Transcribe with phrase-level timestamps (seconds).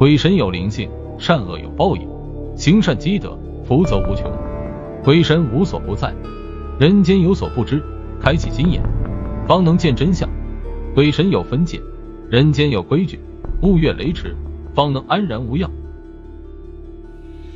[0.00, 2.08] 鬼神有灵性，善恶有报应，
[2.56, 4.32] 行善积德，福泽无穷。
[5.04, 6.14] 鬼神无所不在，
[6.78, 7.82] 人间有所不知。
[8.18, 8.82] 开启心眼，
[9.46, 10.26] 方能见真相。
[10.94, 11.78] 鬼神有分界，
[12.30, 13.20] 人间有规矩。
[13.60, 14.34] 勿越雷池，
[14.74, 15.70] 方能安然无恙。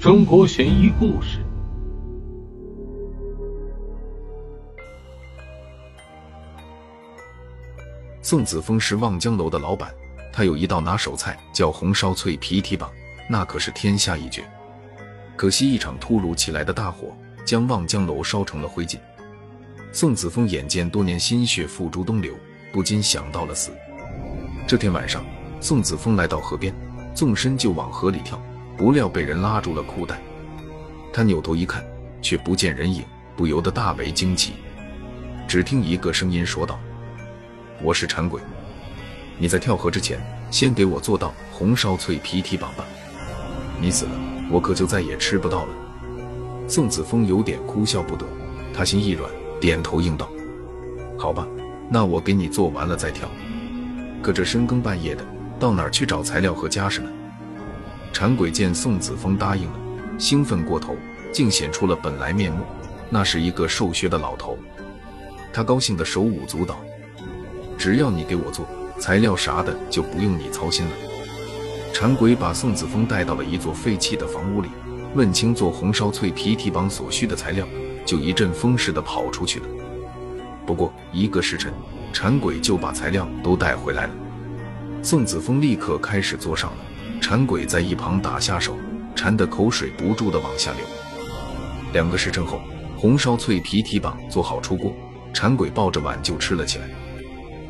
[0.00, 1.38] 中国悬疑故事。
[8.20, 9.88] 宋子峰是望江楼的老板，
[10.32, 12.90] 他有一道拿手菜叫红烧脆皮蹄膀，
[13.28, 14.42] 那可是天下一绝。
[15.36, 17.14] 可惜一场突如其来的大火，
[17.44, 18.98] 将望江楼烧成了灰烬。
[19.92, 22.32] 宋子峰眼见多年心血付诸东流，
[22.72, 23.70] 不禁想到了死。
[24.66, 25.22] 这天晚上，
[25.60, 26.74] 宋子峰来到河边，
[27.14, 28.40] 纵身就往河里跳，
[28.76, 30.18] 不料被人拉住了裤带。
[31.12, 31.84] 他扭头一看，
[32.22, 33.04] 却不见人影，
[33.36, 34.54] 不由得大为惊奇。
[35.46, 36.80] 只听一个声音说道。
[37.82, 38.40] 我是馋鬼，
[39.38, 42.84] 你在跳河之前，先给我做道红烧脆皮蹄膀吧。
[43.80, 44.12] 你死了，
[44.50, 45.68] 我可就再也吃不到了。
[46.68, 48.24] 宋子峰有点哭笑不得，
[48.72, 50.30] 他心一软，点头应道
[51.18, 51.46] ：“好吧，
[51.90, 53.28] 那我给你做完了再跳。
[54.22, 55.24] 可这深更半夜的，
[55.58, 57.10] 到哪儿去找材料和家什呢？”
[58.12, 59.78] 馋鬼见宋子峰答应了，
[60.18, 60.94] 兴奋过头，
[61.32, 62.64] 竟显出了本来面目，
[63.10, 64.56] 那是一个瘦削的老头。
[65.52, 66.78] 他高兴的手舞足蹈。
[67.76, 68.64] 只要你给我做
[69.02, 70.92] 材料啥的，就不用你操心了。
[71.92, 74.68] 馋鬼把宋子峰带到了一座废弃的房屋里，
[75.16, 77.66] 问清做红烧脆皮蹄膀所需的材料，
[78.06, 79.66] 就一阵风似的跑出去了。
[80.64, 81.72] 不过一个时辰，
[82.12, 84.12] 馋鬼就把材料都带回来了。
[85.02, 86.78] 宋子峰立刻开始做上了，
[87.20, 88.76] 馋鬼在一旁打下手，
[89.16, 90.80] 馋得口水不住的往下流。
[91.92, 92.60] 两个时辰后，
[92.96, 94.94] 红烧脆皮蹄膀做好出锅，
[95.34, 96.88] 馋鬼抱着碗就吃了起来。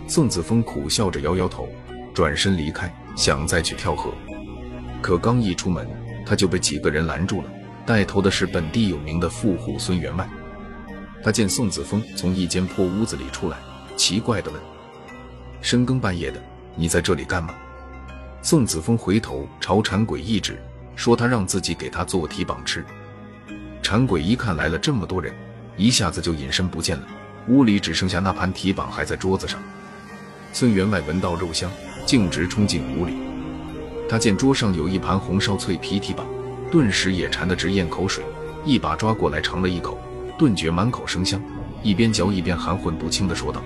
[0.07, 1.69] 宋子峰苦笑着摇摇头，
[2.13, 4.13] 转身离开，想再去跳河。
[5.01, 5.89] 可刚一出门，
[6.27, 7.49] 他就被几个人拦住了。
[7.85, 10.29] 带头的是本地有名的富户孙员外。
[11.25, 13.57] 他见宋子峰从一间破屋子里出来，
[13.97, 14.61] 奇怪地问
[15.61, 16.41] ：“深更半夜的，
[16.77, 17.55] 你在这里干嘛？”
[18.43, 20.61] 宋子峰回头朝馋鬼一指，
[20.95, 22.85] 说：“他让自己给他做蹄膀吃。”
[23.83, 25.35] 馋鬼一看来了这么多人，
[25.77, 27.07] 一下子就隐身不见了。
[27.49, 29.61] 屋里只剩下那盘蹄膀还在桌子上。
[30.53, 31.71] 孙员外闻到肉香，
[32.05, 33.15] 径直冲进屋里。
[34.09, 36.27] 他见桌上有一盘红烧脆皮蹄膀，
[36.71, 38.23] 顿时也馋得直咽口水，
[38.63, 39.99] 一把抓过来尝了一口，
[40.39, 41.43] 顿觉满口生香，
[41.83, 43.63] 一边嚼一边含混不清地说道：“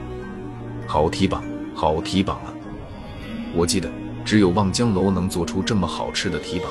[0.87, 1.43] 好蹄膀，
[1.75, 2.55] 好蹄膀啊！
[3.53, 3.91] 我记得
[4.25, 6.71] 只有望江楼能做出这么好吃的蹄膀，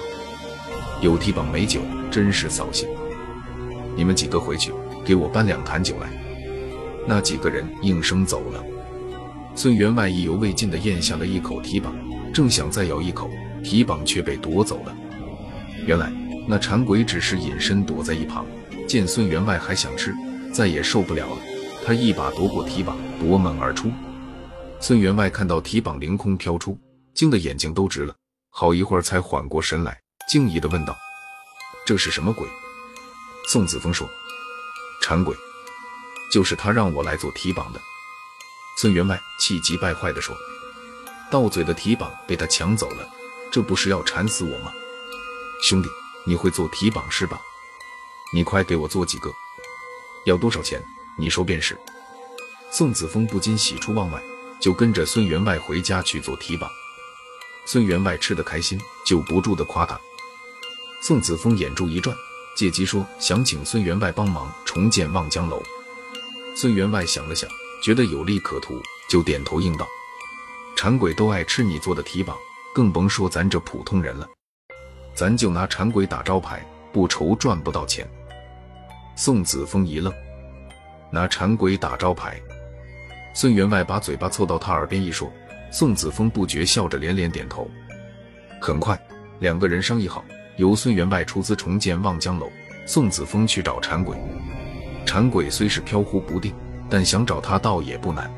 [1.01, 2.87] 有蹄膀没酒，真是扫兴。
[3.97, 4.71] 你们几个回去
[5.03, 6.09] 给我搬两坛酒来。”
[7.07, 8.63] 那几个人应声走了。
[9.55, 11.95] 孙员外意犹未尽地咽下了一口蹄膀，
[12.33, 13.29] 正想再咬一口，
[13.63, 14.93] 蹄膀却被夺走了。
[15.85, 16.11] 原来
[16.45, 18.45] 那馋鬼只是隐身躲在一旁，
[18.85, 20.13] 见孙员外还想吃，
[20.51, 21.37] 再也受不了了，
[21.85, 23.89] 他一把夺过蹄膀，夺门而出。
[24.81, 26.77] 孙员外看到蹄膀凌空飘出，
[27.13, 28.13] 惊得眼睛都直了，
[28.49, 29.97] 好一会儿才缓过神来，
[30.29, 30.93] 惊疑地问道
[31.87, 32.45] ：“这是什么鬼？”
[33.47, 34.05] 宋子峰说
[35.01, 35.33] ：“馋鬼，
[36.31, 37.79] 就是他让我来做蹄膀的。”
[38.77, 40.35] 孙员外气急败坏地说
[41.31, 43.09] ：“到嘴的蹄膀被他抢走了，
[43.49, 44.73] 这不是要馋死我吗？
[45.61, 45.87] 兄弟，
[46.25, 47.39] 你会做蹄膀是吧？
[48.33, 49.31] 你快给我做几个，
[50.25, 50.83] 要多少钱？
[51.17, 51.79] 你说便是。”
[52.69, 54.21] 宋子峰不禁喜出望外，
[54.59, 56.69] 就跟着孙员外回家去做蹄膀。
[57.65, 59.97] 孙员外吃得开心，就不住地夸他。
[61.01, 62.13] 宋子峰眼珠一转，
[62.57, 65.63] 借机说想请孙员外帮忙重建望江楼。
[66.57, 67.49] 孙员外想了想。
[67.85, 69.87] 觉得有利可图，就点头应道
[70.75, 72.35] ：“馋鬼都爱吃你做的蹄膀，
[72.73, 74.27] 更甭说咱这普通人了。
[75.13, 78.09] 咱就拿馋鬼打招牌，不愁赚不到钱。”
[79.15, 80.11] 宋子峰一愣
[81.13, 82.41] ：“拿馋鬼打招牌？”
[83.35, 85.31] 孙员外把嘴巴凑到他耳边一说，
[85.71, 87.69] 宋子峰不觉笑着连连点头。
[88.59, 88.99] 很快，
[89.37, 90.25] 两个人商议好，
[90.57, 92.51] 由孙员外出资重建望江楼，
[92.87, 94.17] 宋子峰去找馋鬼。
[95.05, 96.51] 馋鬼虽是飘忽不定。
[96.89, 98.31] 但想找他倒也不难。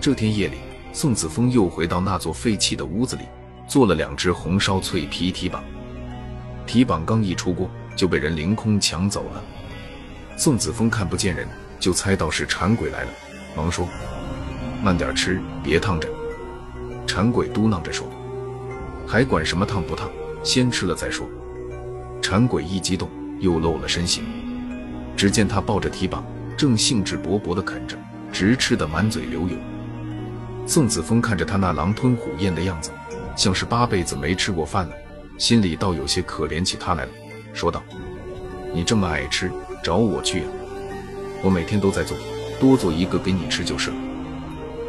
[0.00, 0.56] 这天夜里，
[0.92, 3.22] 宋子峰又回到那座废弃的屋子里，
[3.66, 5.62] 做了两只红烧脆皮蹄膀。
[6.66, 9.42] 蹄膀刚一出锅，就被人凌空抢走了。
[10.36, 11.46] 宋子峰看不见人，
[11.80, 13.10] 就猜到是馋鬼来了，
[13.56, 13.88] 忙说
[14.82, 16.08] ：“慢点吃，别烫着。”
[17.06, 18.06] 馋鬼嘟囔着说
[19.06, 20.10] ：“还管什么烫不烫？
[20.42, 21.26] 先吃了再说。”
[22.20, 23.08] 馋鬼一激动，
[23.40, 24.24] 又露了身形。
[25.16, 26.24] 只见他抱着蹄膀。
[26.56, 27.96] 正兴致勃勃地啃着，
[28.32, 29.56] 直吃得满嘴流油。
[30.66, 32.90] 宋子峰看着他那狼吞虎咽的样子，
[33.36, 34.92] 像是八辈子没吃过饭了，
[35.38, 37.10] 心里倒有些可怜起他来了，
[37.52, 37.82] 说道
[38.72, 39.50] ：“你这么爱吃，
[39.82, 40.46] 找我去呀？
[41.42, 42.16] 我每天都在做，
[42.58, 43.96] 多做一个给你吃就是了。”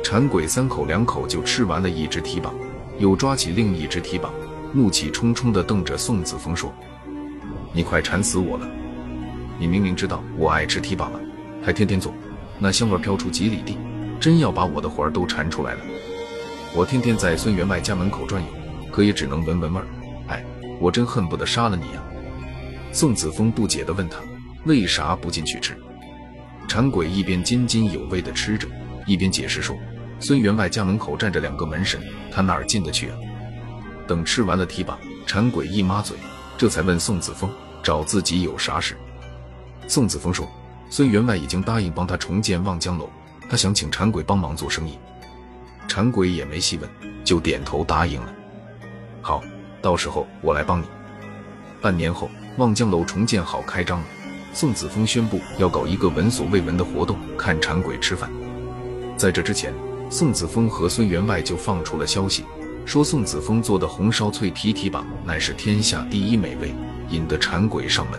[0.02, 2.56] 馋鬼三口两口就吃完了一只蹄膀，
[2.98, 4.34] 又抓起另一只蹄膀，
[4.72, 6.74] 怒气冲冲地瞪着宋子峰说
[7.74, 8.66] ：“你快馋死我了！
[9.60, 11.20] 你明明知道我爱吃蹄膀了，
[11.68, 12.14] 还天天做，
[12.60, 13.78] 那香味飘出几里地，
[14.22, 15.82] 真要把我的魂儿都馋出来了。
[16.74, 18.48] 我天天在孙员外家门口转悠，
[18.90, 19.86] 可也只能闻闻味儿。
[20.30, 20.46] 哎，
[20.80, 22.02] 我真恨不得杀了你呀！”
[22.94, 24.16] 宋子峰不解地问他
[24.64, 25.78] ：“为啥不进去吃？”
[26.70, 28.66] 馋鬼一边津津有味地吃着，
[29.06, 29.76] 一边解释说。
[30.22, 33.18] 孙员外家门口站着两个门神，他哪儿进得去啊？
[34.08, 36.16] 等吃完了蹄膀，馋鬼一抹嘴，
[36.58, 37.52] 这才问宋子峰
[37.84, 38.96] 找自己有啥事。
[39.86, 40.50] 宋子峰说，
[40.90, 43.10] 孙员外已经答应帮他重建望江楼，
[43.50, 44.98] 他想请馋鬼帮忙做生意。
[45.88, 46.90] 馋鬼也没细问，
[47.24, 48.34] 就点头答应了。
[49.22, 49.44] 好，
[49.82, 50.86] 到时候我来帮你。
[51.82, 54.06] 半年后，望江楼重建好开张了，
[54.54, 58.30] 宋子峰宣布要搞一个闻所未闻的活动，看馋鬼吃饭。
[59.18, 59.74] 在这之前。
[60.10, 62.46] 宋子峰和孙员外就放出了消息，
[62.86, 66.74] 说宋子峰做的红烧脆皮蹄膀乃是天下第一美味，
[67.10, 68.18] 引得馋鬼上门。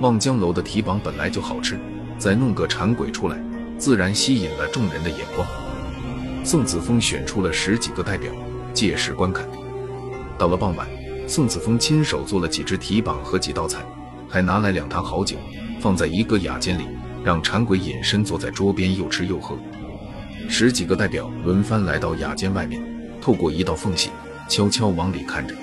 [0.00, 1.78] 望江楼的蹄膀本来就好吃，
[2.18, 3.36] 再弄个馋鬼出来，
[3.76, 5.46] 自然吸引了众人的眼光。
[6.44, 8.32] 宋子峰选出了十几个代表，
[8.72, 9.44] 届时观看。
[10.38, 10.86] 到了傍晚，
[11.26, 13.84] 宋子峰亲手做了几只蹄膀和几道菜，
[14.28, 15.36] 还拿来两坛好酒，
[15.80, 16.86] 放在一个雅间里，
[17.24, 19.56] 让馋鬼隐身坐在桌边，又吃又喝。
[20.48, 22.80] 十几个代表轮番来到雅间外面，
[23.20, 24.10] 透过一道缝隙，
[24.48, 25.56] 悄悄往里看着。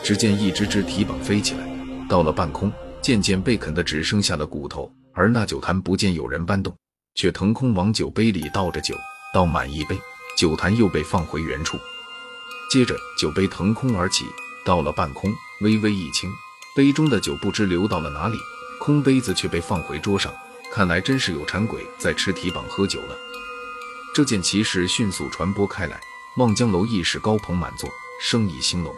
[0.00, 1.60] 只见一只只蹄膀飞起来，
[2.08, 4.92] 到了半空，渐渐被啃得只剩下了骨头。
[5.12, 6.72] 而那酒坛不见有人搬动，
[7.16, 8.94] 却腾空往酒杯里倒着酒，
[9.34, 9.98] 倒满一杯，
[10.36, 11.76] 酒坛又被放回原处。
[12.70, 14.24] 接着酒杯腾空而起，
[14.64, 16.30] 到了半空，微微一倾，
[16.76, 18.38] 杯中的酒不知流到了哪里，
[18.78, 20.32] 空杯子却被放回桌上。
[20.70, 23.16] 看来真是有馋鬼在吃蹄膀喝酒了。
[24.14, 25.98] 这件奇事迅速传播开来，
[26.36, 27.90] 望江楼一时高朋满座，
[28.22, 28.94] 生意兴隆。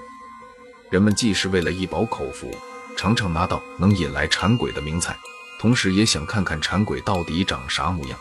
[0.91, 2.55] 人们既是为了一饱口福，
[3.01, 5.17] 常常拿到能引来馋鬼的名菜，
[5.59, 8.19] 同时也想看看馋鬼到底长啥模样。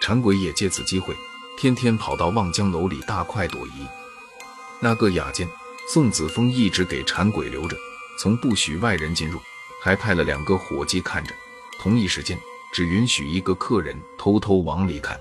[0.00, 1.12] 馋鬼也借此机会，
[1.58, 3.88] 天天跑到望江楼里大快朵颐。
[4.78, 5.48] 那个雅间，
[5.92, 7.76] 宋子峰一直给馋鬼留着，
[8.16, 9.40] 从不许外人进入，
[9.82, 11.34] 还派了两个伙计看着，
[11.80, 12.38] 同一时间
[12.72, 15.18] 只允许一个客人偷偷往里看。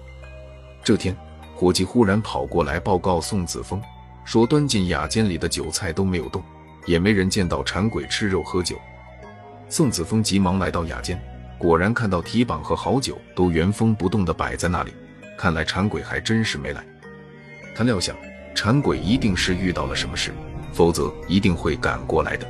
[0.83, 1.18] 这天，
[1.56, 3.81] 伙计忽然跑过来报告宋子峰，
[4.24, 6.44] 说端进雅间里的酒菜都没有动，
[6.89, 8.75] 也没人见到馋鬼吃肉喝酒。
[9.69, 11.21] 宋子峰急忙来到雅间，
[11.56, 14.91] 果然看到提膀和好酒都原封不动地摆在那里，
[15.38, 16.83] 看来馋鬼还真是没来。
[17.75, 18.15] 他料想
[18.56, 20.31] 馋鬼一定是遇到了什么事，
[20.74, 22.47] 否则一定会赶过来的。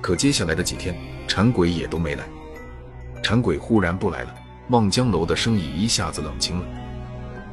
[0.00, 0.94] 可接下来的几天，
[1.26, 2.22] 馋鬼也都没来。
[3.24, 4.32] 馋鬼忽然不来了，
[4.68, 6.66] 望江楼的生意一下子冷清了。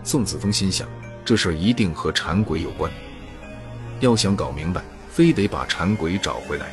[0.04, 0.88] 宋子峰心想，
[1.26, 2.92] 这事一定和馋鬼有关。
[4.02, 4.84] 要想搞明白，
[5.20, 6.68] 非得把馋鬼找回来。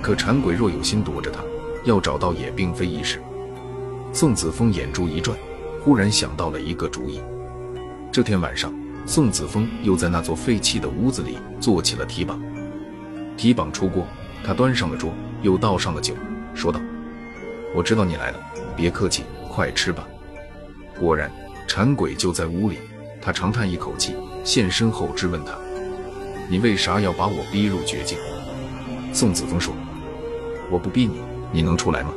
[0.00, 1.42] 可馋鬼若有心躲着他，
[1.84, 3.22] 要找到也并非易事。
[4.10, 5.36] 宋子峰眼珠一转，
[5.84, 7.20] 忽然想到了一个主意。
[8.10, 8.72] 这天晚上，
[9.04, 12.40] 宋子峰又在那座废弃的屋子里做起了提膀。
[13.36, 14.06] 提膀出锅，
[14.42, 16.14] 他端上了桌，又倒上了酒，
[16.54, 16.80] 说道
[17.76, 18.40] ：“我知道你来了，
[18.74, 20.08] 别客气，快吃吧。”
[20.98, 21.30] 果然。
[21.68, 22.78] 馋鬼就在屋里，
[23.20, 25.52] 他长叹一口气，现身后质问他
[26.52, 28.18] ：“你为啥要把我逼入绝境？”
[29.10, 29.72] 宋子峰说
[30.70, 32.12] ：“我不逼你，你能出来吗？”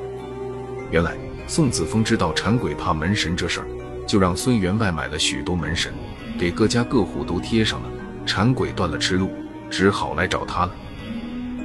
[0.92, 1.16] 原来
[1.48, 3.68] 宋子峰知道馋鬼怕门神这事儿，
[4.06, 5.94] 就让孙员外买了许多门神，
[6.38, 7.90] 给各家各户都贴上了。
[8.26, 9.30] 馋鬼断了吃路，
[9.70, 10.76] 只好来找他了。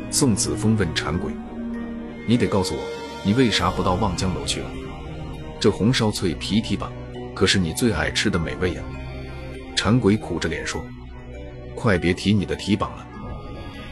[0.08, 1.32] 宋子峰问馋鬼
[2.24, 2.80] ：“你得告诉我，
[3.24, 4.70] 你为啥不到望江楼去了？
[5.58, 6.92] 这红烧脆皮蹄膀。”
[7.34, 8.82] 可是你最爱吃的美味呀！
[9.74, 10.84] 馋鬼苦着脸说
[11.74, 13.06] ：“快别提你的蹄膀了，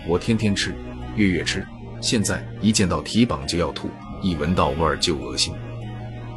[0.07, 0.75] 我天天吃，
[1.17, 1.67] 月月吃，
[2.01, 3.89] 现在一见到蹄膀就要吐，
[4.23, 5.55] 一闻到味儿就恶心。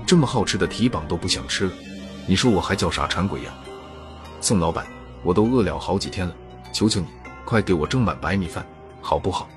[0.05, 1.73] 这么好吃的蹄膀都不想吃了，
[2.25, 3.53] 你说我还叫啥馋鬼呀？”
[4.41, 4.85] 宋老板，
[5.23, 6.33] 我都饿了好几天了，
[6.73, 7.07] 求求你，
[7.45, 8.65] 快给我蒸碗白米饭，
[9.01, 9.47] 好不好？